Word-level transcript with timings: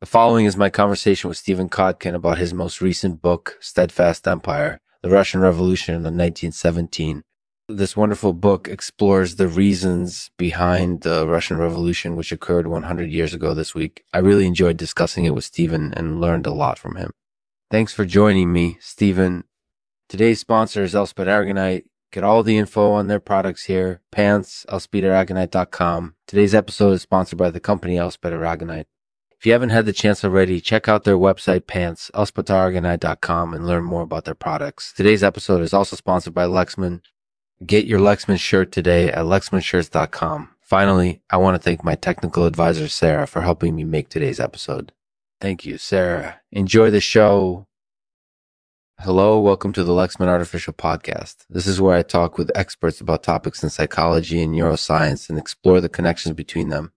The 0.00 0.06
following 0.06 0.46
is 0.46 0.56
my 0.56 0.70
conversation 0.70 1.28
with 1.28 1.36
Stephen 1.36 1.68
Kotkin 1.68 2.14
about 2.14 2.38
his 2.38 2.54
most 2.54 2.80
recent 2.80 3.20
book, 3.20 3.58
Steadfast 3.60 4.26
Empire 4.26 4.80
The 5.02 5.10
Russian 5.10 5.42
Revolution 5.42 5.94
in 5.94 6.00
1917. 6.00 7.22
This 7.68 7.98
wonderful 7.98 8.32
book 8.32 8.66
explores 8.66 9.36
the 9.36 9.46
reasons 9.46 10.30
behind 10.38 11.02
the 11.02 11.28
Russian 11.28 11.58
Revolution, 11.58 12.16
which 12.16 12.32
occurred 12.32 12.66
100 12.66 13.10
years 13.10 13.34
ago 13.34 13.52
this 13.52 13.74
week. 13.74 14.02
I 14.14 14.20
really 14.20 14.46
enjoyed 14.46 14.78
discussing 14.78 15.26
it 15.26 15.34
with 15.34 15.44
Stephen 15.44 15.92
and 15.92 16.18
learned 16.18 16.46
a 16.46 16.54
lot 16.54 16.78
from 16.78 16.96
him. 16.96 17.10
Thanks 17.70 17.92
for 17.92 18.06
joining 18.06 18.54
me, 18.54 18.78
Stephen. 18.80 19.44
Today's 20.08 20.40
sponsor 20.40 20.82
is 20.82 20.94
Elspeth 20.94 21.28
Aragonite. 21.28 21.84
Get 22.10 22.24
all 22.24 22.42
the 22.42 22.56
info 22.56 22.92
on 22.92 23.08
their 23.08 23.20
products 23.20 23.64
here, 23.64 24.00
pants, 24.10 24.64
elspetharagonite.com. 24.70 26.14
Today's 26.26 26.54
episode 26.54 26.92
is 26.92 27.02
sponsored 27.02 27.38
by 27.38 27.50
the 27.50 27.60
company 27.60 27.98
Elspeth 27.98 28.32
Aragonite. 28.32 28.86
If 29.40 29.46
you 29.46 29.52
haven't 29.52 29.70
had 29.70 29.86
the 29.86 29.94
chance 29.94 30.22
already, 30.22 30.60
check 30.60 30.86
out 30.86 31.04
their 31.04 31.16
website, 31.16 31.66
pants, 31.66 32.10
and 32.12 33.66
learn 33.66 33.84
more 33.84 34.02
about 34.02 34.26
their 34.26 34.34
products. 34.34 34.92
Today's 34.92 35.24
episode 35.24 35.62
is 35.62 35.72
also 35.72 35.96
sponsored 35.96 36.34
by 36.34 36.44
Lexman. 36.44 37.00
Get 37.64 37.86
your 37.86 38.00
Lexman 38.00 38.38
shirt 38.38 38.70
today 38.70 39.08
at 39.10 39.24
lexmanshirts.com. 39.24 40.50
Finally, 40.60 41.22
I 41.30 41.38
want 41.38 41.54
to 41.54 41.58
thank 41.58 41.82
my 41.82 41.94
technical 41.94 42.44
advisor, 42.44 42.86
Sarah, 42.86 43.26
for 43.26 43.40
helping 43.40 43.74
me 43.74 43.82
make 43.82 44.10
today's 44.10 44.40
episode. 44.40 44.92
Thank 45.40 45.64
you, 45.64 45.78
Sarah. 45.78 46.42
Enjoy 46.52 46.90
the 46.90 47.00
show. 47.00 47.66
Hello, 48.98 49.40
welcome 49.40 49.72
to 49.72 49.82
the 49.82 49.94
Lexman 49.94 50.28
Artificial 50.28 50.74
Podcast. 50.74 51.46
This 51.48 51.66
is 51.66 51.80
where 51.80 51.96
I 51.96 52.02
talk 52.02 52.36
with 52.36 52.50
experts 52.54 53.00
about 53.00 53.22
topics 53.22 53.62
in 53.62 53.70
psychology 53.70 54.42
and 54.42 54.54
neuroscience 54.54 55.30
and 55.30 55.38
explore 55.38 55.80
the 55.80 55.88
connections 55.88 56.34
between 56.34 56.68
them. 56.68 56.92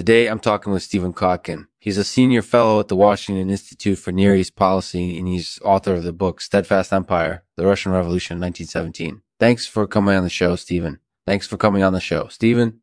Today, 0.00 0.28
I'm 0.28 0.40
talking 0.40 0.72
with 0.72 0.82
Stephen 0.82 1.12
Kotkin. 1.12 1.66
He's 1.78 1.98
a 1.98 2.04
senior 2.04 2.40
fellow 2.40 2.80
at 2.80 2.88
the 2.88 2.96
Washington 2.96 3.50
Institute 3.50 3.98
for 3.98 4.12
Near 4.12 4.34
East 4.34 4.56
Policy, 4.56 5.18
and 5.18 5.28
he's 5.28 5.58
author 5.62 5.92
of 5.92 6.04
the 6.04 6.12
book 6.14 6.40
Steadfast 6.40 6.90
Empire, 6.90 7.44
The 7.56 7.66
Russian 7.66 7.92
Revolution, 7.92 8.40
1917. 8.40 9.20
Thanks 9.38 9.66
for 9.66 9.86
coming 9.86 10.16
on 10.16 10.24
the 10.24 10.30
show, 10.30 10.56
Stephen. 10.56 11.00
Thanks 11.26 11.46
for 11.46 11.58
coming 11.58 11.82
on 11.82 11.92
the 11.92 12.00
show. 12.00 12.28
Stephen? 12.28 12.80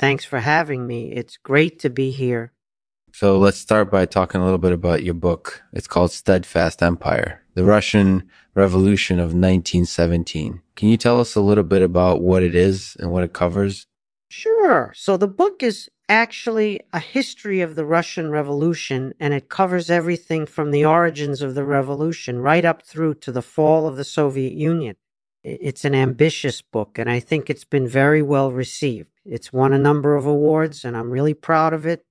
Thanks 0.00 0.24
for 0.24 0.40
having 0.40 0.84
me. 0.84 1.12
It's 1.12 1.36
great 1.36 1.78
to 1.78 1.90
be 1.90 2.10
here. 2.10 2.50
So 3.12 3.38
let's 3.38 3.58
start 3.58 3.88
by 3.88 4.04
talking 4.06 4.40
a 4.40 4.44
little 4.44 4.58
bit 4.58 4.72
about 4.72 5.04
your 5.04 5.14
book. 5.14 5.62
It's 5.72 5.86
called 5.86 6.10
Steadfast 6.10 6.82
Empire, 6.82 7.44
The 7.54 7.62
Russian 7.62 8.28
Revolution 8.56 9.20
of 9.20 9.26
1917. 9.26 10.60
Can 10.74 10.88
you 10.88 10.96
tell 10.96 11.20
us 11.20 11.36
a 11.36 11.40
little 11.40 11.62
bit 11.62 11.82
about 11.82 12.20
what 12.20 12.42
it 12.42 12.56
is 12.56 12.96
and 12.98 13.12
what 13.12 13.22
it 13.22 13.32
covers? 13.32 13.86
Sure. 14.28 14.92
So 14.94 15.16
the 15.16 15.28
book 15.28 15.62
is 15.62 15.88
actually 16.08 16.80
a 16.92 16.98
history 16.98 17.60
of 17.60 17.74
the 17.74 17.84
Russian 17.84 18.30
Revolution, 18.30 19.14
and 19.18 19.34
it 19.34 19.48
covers 19.48 19.90
everything 19.90 20.46
from 20.46 20.70
the 20.70 20.84
origins 20.84 21.42
of 21.42 21.54
the 21.54 21.64
revolution 21.64 22.38
right 22.40 22.64
up 22.64 22.82
through 22.82 23.14
to 23.14 23.32
the 23.32 23.42
fall 23.42 23.86
of 23.86 23.96
the 23.96 24.04
Soviet 24.04 24.52
Union. 24.52 24.96
It's 25.42 25.84
an 25.84 25.94
ambitious 25.94 26.60
book, 26.60 26.98
and 26.98 27.10
I 27.10 27.20
think 27.20 27.48
it's 27.48 27.64
been 27.64 27.88
very 27.88 28.22
well 28.22 28.52
received. 28.52 29.10
It's 29.24 29.52
won 29.52 29.72
a 29.72 29.78
number 29.78 30.16
of 30.16 30.26
awards, 30.26 30.84
and 30.84 30.96
I'm 30.96 31.10
really 31.10 31.34
proud 31.34 31.72
of 31.72 31.86
it. 31.86 32.04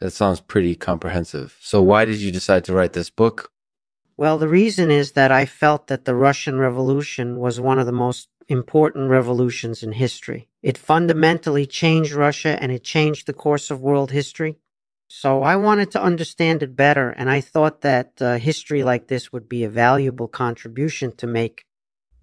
That 0.00 0.10
sounds 0.10 0.40
pretty 0.40 0.74
comprehensive. 0.74 1.56
So, 1.60 1.80
why 1.80 2.04
did 2.04 2.18
you 2.18 2.30
decide 2.30 2.64
to 2.64 2.74
write 2.74 2.92
this 2.92 3.08
book? 3.08 3.50
Well, 4.18 4.36
the 4.38 4.48
reason 4.48 4.90
is 4.90 5.12
that 5.12 5.30
I 5.30 5.46
felt 5.46 5.86
that 5.86 6.04
the 6.04 6.14
Russian 6.14 6.58
Revolution 6.58 7.38
was 7.38 7.60
one 7.60 7.78
of 7.78 7.86
the 7.86 7.92
most 7.92 8.28
important 8.48 9.10
revolutions 9.10 9.82
in 9.82 9.92
history. 9.92 10.48
It 10.62 10.78
fundamentally 10.78 11.66
changed 11.66 12.12
Russia 12.12 12.58
and 12.60 12.72
it 12.72 12.84
changed 12.84 13.26
the 13.26 13.32
course 13.32 13.70
of 13.70 13.80
world 13.80 14.10
history. 14.10 14.56
So 15.08 15.42
I 15.42 15.56
wanted 15.56 15.92
to 15.92 16.02
understand 16.02 16.64
it 16.64 16.74
better, 16.74 17.10
and 17.10 17.30
I 17.30 17.40
thought 17.40 17.82
that 17.82 18.20
uh, 18.20 18.38
history 18.38 18.82
like 18.82 19.06
this 19.06 19.32
would 19.32 19.48
be 19.48 19.62
a 19.62 19.68
valuable 19.68 20.26
contribution 20.26 21.14
to 21.16 21.28
make. 21.28 21.64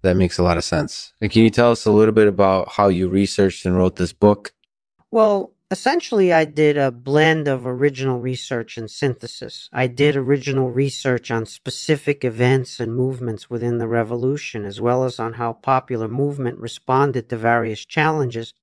That 0.02 0.16
makes 0.16 0.36
a 0.36 0.42
lot 0.42 0.58
of 0.58 0.64
sense. 0.64 1.14
And 1.20 1.30
can 1.30 1.42
you 1.42 1.50
tell 1.50 1.70
us 1.70 1.86
a 1.86 1.90
little 1.90 2.12
bit 2.12 2.28
about 2.28 2.68
how 2.72 2.88
you 2.88 3.08
researched 3.08 3.64
and 3.64 3.74
wrote 3.74 3.96
this 3.96 4.12
book? 4.12 4.52
Well, 5.10 5.53
Essentially, 5.74 6.32
I 6.32 6.44
did 6.44 6.76
a 6.76 6.92
blend 6.92 7.48
of 7.48 7.66
original 7.66 8.20
research 8.20 8.78
and 8.78 8.88
synthesis. 8.88 9.68
I 9.72 9.88
did 9.88 10.14
mm. 10.14 10.18
original 10.18 10.70
research 10.70 11.32
on 11.32 11.46
specific 11.46 12.24
events 12.24 12.78
and 12.78 12.94
movements 12.94 13.50
within 13.50 13.78
the 13.78 13.88
revolution, 13.88 14.64
as 14.64 14.80
well 14.80 15.02
as 15.02 15.18
on 15.18 15.32
how 15.32 15.52
popular 15.54 16.06
movement 16.06 16.60
responded 16.60 17.28
to 17.28 17.36
various 17.36 17.84
challenges. 17.84 18.54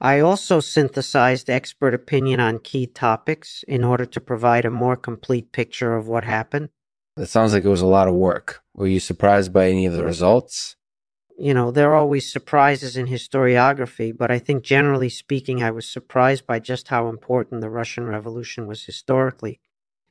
I 0.00 0.20
also 0.20 0.60
synthesized 0.60 1.50
expert 1.50 1.94
opinion 1.94 2.38
on 2.38 2.60
key 2.60 2.86
topics 2.86 3.64
in 3.66 3.82
order 3.82 4.06
to 4.06 4.20
provide 4.20 4.64
a 4.64 4.70
more 4.70 4.96
complete 4.96 5.50
picture 5.50 5.96
of 5.96 6.06
what 6.06 6.22
happened. 6.22 6.68
It 7.16 7.26
sounds 7.26 7.54
like 7.54 7.64
it 7.64 7.68
was 7.76 7.82
a 7.82 7.86
lot 7.86 8.06
of 8.06 8.14
work. 8.14 8.62
Were 8.72 8.86
you 8.86 9.00
surprised 9.00 9.52
by 9.52 9.68
any 9.68 9.84
of 9.86 9.94
the 9.94 10.04
results? 10.04 10.76
You 11.42 11.52
know, 11.52 11.72
there 11.72 11.90
are 11.90 11.96
always 11.96 12.32
surprises 12.32 12.96
in 12.96 13.08
historiography, 13.08 14.16
but 14.16 14.30
I 14.30 14.38
think 14.38 14.62
generally 14.62 15.08
speaking, 15.08 15.60
I 15.60 15.72
was 15.72 15.88
surprised 15.88 16.46
by 16.46 16.60
just 16.60 16.86
how 16.86 17.08
important 17.08 17.62
the 17.62 17.68
Russian 17.68 18.06
Revolution 18.06 18.68
was 18.68 18.84
historically. 18.84 19.58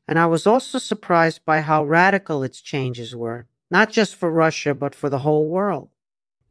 And 0.09 0.19
I 0.19 0.25
was 0.25 0.45
also 0.45 0.77
surprised 0.77 1.45
by 1.45 1.61
how 1.61 1.85
radical 1.85 2.43
its 2.43 2.59
changes 2.59 3.15
were, 3.15 3.47
not 3.69 3.93
just 3.93 4.13
for 4.13 4.29
Russia, 4.29 4.75
but 4.75 4.93
for 4.93 5.09
the 5.09 5.19
whole 5.19 5.47
world. 5.47 5.87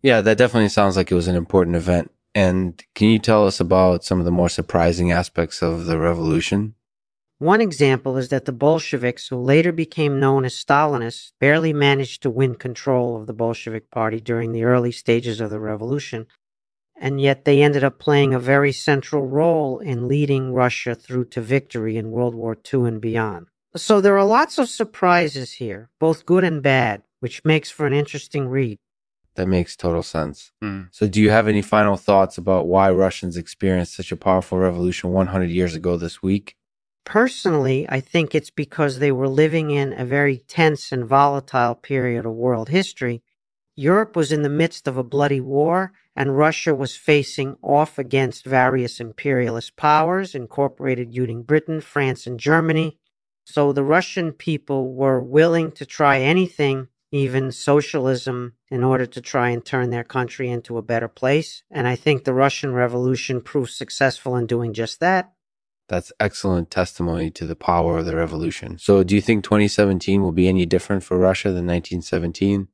Yeah, 0.01 0.23
that 0.23 0.39
definitely 0.39 0.71
sounds 0.71 0.97
like 0.97 1.13
it 1.13 1.15
was 1.15 1.29
an 1.29 1.37
important 1.37 1.77
event. 1.77 2.11
And 2.35 2.83
can 2.95 3.09
you 3.09 3.19
tell 3.19 3.47
us 3.47 3.61
about 3.61 4.03
some 4.03 4.19
of 4.19 4.25
the 4.25 4.31
more 4.31 4.49
surprising 4.49 5.13
aspects 5.13 5.61
of 5.61 5.85
the 5.85 5.99
revolution? 5.99 6.75
One 7.41 7.62
example 7.62 8.19
is 8.19 8.28
that 8.28 8.45
the 8.45 8.53
Bolsheviks, 8.53 9.28
who 9.28 9.37
later 9.39 9.73
became 9.73 10.21
known 10.21 10.45
as 10.45 10.55
Stalinists, 10.55 11.33
barely 11.41 11.73
managed 11.73 12.21
to 12.23 12.28
win 12.28 12.55
control 12.55 13.17
of 13.17 13.27
the 13.27 13.33
Bolshevik 13.33 13.91
Party 13.91 14.21
during 14.21 14.53
the 14.53 14.65
early 14.65 14.93
stages 14.93 15.41
of 15.41 15.49
the 15.49 15.59
revolution, 15.59 16.27
and 17.01 17.19
yet 17.19 17.47
they 17.47 17.62
ended 17.62 17.83
up 17.83 17.99
playing 17.99 18.34
a 18.34 18.39
very 18.39 18.73
central 18.73 19.27
role 19.27 19.78
in 19.78 20.06
leading 20.06 20.53
Russia 20.53 20.95
through 20.95 21.25
to 21.31 21.41
victory 21.41 21.97
in 21.97 22.11
World 22.11 22.34
War 22.34 22.59
II 22.75 22.87
and 22.87 23.01
beyond. 23.01 23.47
So 23.75 24.03
there 24.03 24.19
are 24.19 24.27
lots 24.27 24.59
of 24.59 24.69
surprises 24.69 25.55
here, 25.55 25.89
both 25.99 26.27
good 26.27 26.45
and 26.45 26.62
bad, 26.62 27.05
which 27.21 27.43
makes 27.43 27.71
for 27.71 27.87
an 27.87 27.95
interesting 27.95 28.49
read. 28.49 28.77
That 29.37 29.49
makes 29.49 29.77
total 29.77 30.03
sense. 30.03 30.53
Mm. 30.62 30.89
So, 30.91 31.09
do 31.09 31.22
you 31.22 31.31
have 31.31 31.49
any 31.49 31.62
final 31.62 31.97
thoughts 31.97 32.37
about 32.37 32.67
why 32.67 32.91
Russians 32.91 33.39
experienced 33.39 33.97
such 33.97 34.12
a 34.12 34.17
powerful 34.17 34.59
revolution 34.59 35.11
100 35.12 35.49
years 35.49 35.75
ago 35.75 35.97
this 35.97 36.22
week? 36.22 36.57
Personally, 37.05 37.87
I 37.88 38.00
think 38.00 38.34
it's 38.34 38.50
because 38.50 38.99
they 38.99 39.11
were 39.11 39.28
living 39.28 39.71
in 39.71 39.93
a 39.93 40.05
very 40.05 40.38
tense 40.38 40.93
and 40.93 41.05
volatile 41.05 41.75
period 41.75 42.27
of 42.27 42.33
world 42.33 42.69
history. 42.69 43.22
Europe 43.75 44.15
was 44.15 44.31
in 44.31 44.43
the 44.43 44.49
midst 44.49 44.87
of 44.87 44.97
a 44.97 45.03
bloody 45.03 45.41
war, 45.41 45.93
and 46.15 46.37
Russia 46.37 46.75
was 46.75 46.97
facing 46.97 47.56
off 47.62 47.99
against 47.99 48.44
various 48.44 49.00
imperialist 49.00 49.77
powers, 49.77 50.34
incorporated 50.34 51.09
including 51.09 51.43
Britain, 51.43 51.81
France, 51.81 52.27
and 52.27 52.39
Germany. 52.39 52.99
So 53.44 53.72
the 53.72 53.83
Russian 53.83 54.33
people 54.33 54.93
were 54.93 55.21
willing 55.21 55.72
to 55.72 55.87
try 55.87 56.21
anything, 56.21 56.89
even 57.10 57.50
socialism, 57.50 58.55
in 58.71 58.84
order 58.84 59.06
to 59.06 59.21
try 59.21 59.49
and 59.49 59.65
turn 59.65 59.91
their 59.91 60.05
country 60.05 60.50
into 60.50 60.77
a 60.77 60.83
better 60.83 61.09
place. 61.09 61.62
And 61.71 61.89
I 61.89 61.97
think 61.97 62.25
the 62.25 62.34
Russian 62.34 62.72
Revolution 62.72 63.41
proved 63.41 63.71
successful 63.71 64.37
in 64.37 64.47
doing 64.47 64.75
just 64.75 65.00
that. 65.00 65.33
That's 65.91 66.12
excellent 66.21 66.71
testimony 66.71 67.33
to 67.33 67.45
the 67.45 67.56
power 67.56 67.99
of 67.99 68.06
the 68.06 68.15
revolution. 68.15 68.78
So, 68.78 69.03
do 69.03 69.12
you 69.17 69.21
think 69.21 69.43
2017 69.43 70.23
will 70.23 70.31
be 70.31 70.47
any 70.47 70.65
different 70.65 71.03
for 71.03 71.19
Russia 71.19 71.49
than 71.49 71.67
1917? 71.67 72.69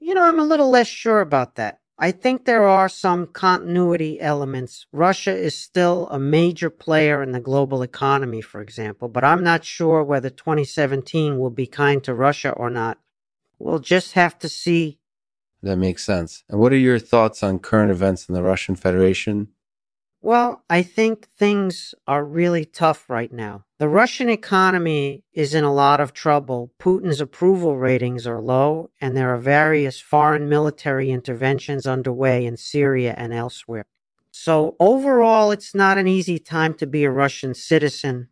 You 0.00 0.14
know, 0.14 0.24
I'm 0.24 0.40
a 0.40 0.44
little 0.44 0.68
less 0.68 0.88
sure 0.88 1.20
about 1.20 1.54
that. 1.54 1.78
I 1.96 2.10
think 2.10 2.44
there 2.44 2.66
are 2.66 2.88
some 2.88 3.28
continuity 3.28 4.20
elements. 4.20 4.86
Russia 4.90 5.32
is 5.32 5.56
still 5.56 6.08
a 6.10 6.18
major 6.18 6.70
player 6.70 7.22
in 7.22 7.30
the 7.30 7.38
global 7.38 7.82
economy, 7.82 8.40
for 8.40 8.60
example, 8.60 9.06
but 9.06 9.22
I'm 9.22 9.44
not 9.44 9.64
sure 9.64 10.02
whether 10.02 10.28
2017 10.28 11.38
will 11.38 11.50
be 11.50 11.68
kind 11.68 12.02
to 12.02 12.14
Russia 12.14 12.50
or 12.50 12.68
not. 12.68 12.98
We'll 13.60 13.78
just 13.78 14.14
have 14.14 14.36
to 14.40 14.48
see. 14.48 14.98
That 15.62 15.76
makes 15.76 16.02
sense. 16.02 16.42
And 16.48 16.58
what 16.58 16.72
are 16.72 16.76
your 16.76 16.98
thoughts 16.98 17.44
on 17.44 17.60
current 17.60 17.92
events 17.92 18.28
in 18.28 18.34
the 18.34 18.42
Russian 18.42 18.74
Federation 18.74 19.48
well, 20.22 20.64
I 20.68 20.82
think 20.82 21.28
things 21.38 21.94
are 22.06 22.24
really 22.24 22.64
tough 22.64 23.08
right 23.08 23.32
now. 23.32 23.64
The 23.78 23.88
Russian 23.88 24.28
economy 24.28 25.24
is 25.32 25.54
in 25.54 25.64
a 25.64 25.72
lot 25.72 26.00
of 26.00 26.12
trouble. 26.12 26.72
Putin's 26.78 27.20
approval 27.20 27.78
ratings 27.78 28.26
are 28.26 28.40
low, 28.40 28.90
and 29.00 29.16
there 29.16 29.32
are 29.32 29.38
various 29.38 29.98
foreign 29.98 30.48
military 30.48 31.10
interventions 31.10 31.86
underway 31.86 32.44
in 32.44 32.58
Syria 32.58 33.14
and 33.16 33.32
elsewhere. 33.32 33.86
So, 34.30 34.76
overall, 34.78 35.50
it's 35.50 35.74
not 35.74 35.96
an 35.96 36.06
easy 36.06 36.38
time 36.38 36.74
to 36.74 36.86
be 36.86 37.04
a 37.04 37.10
Russian 37.10 37.54
citizen. 37.54 38.28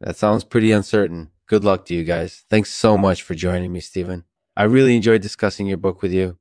That 0.00 0.16
sounds 0.16 0.44
pretty 0.44 0.70
uncertain. 0.70 1.30
Good 1.46 1.64
luck 1.64 1.84
to 1.86 1.94
you 1.94 2.04
guys. 2.04 2.44
Thanks 2.48 2.70
so 2.70 2.96
much 2.96 3.22
for 3.22 3.34
joining 3.34 3.72
me, 3.72 3.80
Stephen. 3.80 4.24
I 4.56 4.62
really 4.64 4.96
enjoyed 4.96 5.20
discussing 5.20 5.66
your 5.66 5.76
book 5.76 6.00
with 6.00 6.12
you. 6.12 6.38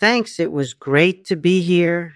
Thanks. 0.00 0.40
It 0.40 0.50
was 0.50 0.72
great 0.74 1.24
to 1.26 1.36
be 1.36 1.60
here. 1.60 2.14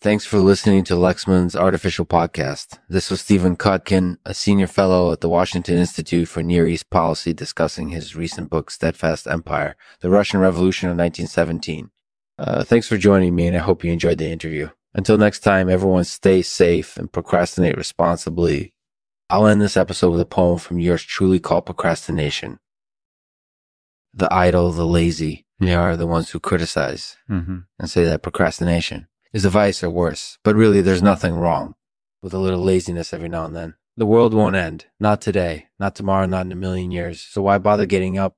Thanks 0.00 0.26
for 0.26 0.38
listening 0.38 0.84
to 0.84 0.94
Lexman's 0.94 1.56
Artificial 1.56 2.04
Podcast. 2.04 2.78
This 2.88 3.10
was 3.10 3.22
Stephen 3.22 3.56
Kotkin, 3.56 4.18
a 4.26 4.34
senior 4.34 4.66
fellow 4.66 5.10
at 5.10 5.20
the 5.22 5.28
Washington 5.28 5.78
Institute 5.78 6.28
for 6.28 6.42
Near 6.42 6.66
East 6.68 6.90
Policy, 6.90 7.32
discussing 7.32 7.88
his 7.88 8.14
recent 8.14 8.50
book, 8.50 8.70
Steadfast 8.70 9.26
Empire, 9.26 9.74
The 10.00 10.10
Russian 10.10 10.38
Revolution 10.40 10.88
of 10.90 10.96
1917. 10.98 11.90
Uh, 12.38 12.62
thanks 12.62 12.86
for 12.86 12.98
joining 12.98 13.34
me, 13.34 13.46
and 13.48 13.56
I 13.56 13.60
hope 13.60 13.82
you 13.82 13.90
enjoyed 13.92 14.18
the 14.18 14.28
interview. 14.30 14.68
Until 14.94 15.16
next 15.16 15.40
time, 15.40 15.68
everyone 15.70 16.04
stay 16.04 16.42
safe 16.42 16.98
and 16.98 17.10
procrastinate 17.10 17.76
responsibly. 17.78 18.74
I'll 19.30 19.46
end 19.46 19.62
this 19.62 19.78
episode 19.78 20.10
with 20.10 20.20
a 20.20 20.26
poem 20.26 20.58
from 20.58 20.78
yours 20.78 21.02
truly 21.02 21.40
called 21.40 21.66
Procrastination. 21.66 22.58
The 24.12 24.32
idle, 24.32 24.70
the 24.72 24.86
lazy, 24.86 25.46
they 25.58 25.74
are 25.74 25.96
the 25.96 26.06
ones 26.06 26.30
who 26.30 26.38
criticize 26.38 27.16
Mm-hmm. 27.30 27.58
and 27.78 27.90
say 27.90 28.04
that 28.04 28.22
procrastination 28.22 29.08
is 29.32 29.44
a 29.44 29.50
vice 29.50 29.82
or 29.82 29.90
worse. 29.90 30.38
But 30.42 30.56
really, 30.56 30.80
there's 30.80 31.02
nothing 31.02 31.34
wrong 31.34 31.74
with 32.22 32.34
a 32.34 32.38
little 32.38 32.62
laziness 32.62 33.12
every 33.12 33.28
now 33.28 33.44
and 33.44 33.54
then. 33.54 33.74
The 33.96 34.06
world 34.06 34.34
won't 34.34 34.56
end. 34.56 34.86
Not 34.98 35.20
today. 35.20 35.68
Not 35.78 35.94
tomorrow. 35.94 36.26
Not 36.26 36.46
in 36.46 36.52
a 36.52 36.56
million 36.56 36.90
years. 36.90 37.20
So 37.20 37.42
why 37.42 37.58
bother 37.58 37.86
getting 37.86 38.18
up? 38.18 38.36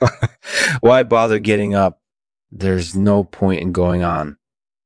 why 0.80 1.02
bother 1.02 1.38
getting 1.38 1.74
up? 1.74 2.00
There's 2.50 2.96
no 2.96 3.24
point 3.24 3.60
in 3.60 3.72
going 3.72 4.02
on. 4.02 4.37